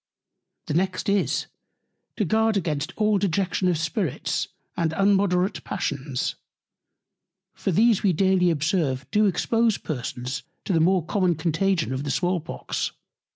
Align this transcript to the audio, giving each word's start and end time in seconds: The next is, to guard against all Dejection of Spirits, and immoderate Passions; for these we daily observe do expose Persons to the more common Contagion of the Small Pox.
The 0.65 0.73
next 0.73 1.09
is, 1.09 1.45
to 2.15 2.25
guard 2.25 2.57
against 2.57 2.91
all 2.95 3.19
Dejection 3.19 3.67
of 3.67 3.77
Spirits, 3.77 4.47
and 4.75 4.93
immoderate 4.93 5.63
Passions; 5.63 6.37
for 7.53 7.71
these 7.71 8.01
we 8.01 8.11
daily 8.11 8.49
observe 8.49 9.05
do 9.11 9.27
expose 9.27 9.77
Persons 9.77 10.41
to 10.65 10.73
the 10.73 10.79
more 10.79 11.05
common 11.05 11.35
Contagion 11.35 11.93
of 11.93 12.03
the 12.03 12.09
Small 12.09 12.39
Pox. 12.39 12.93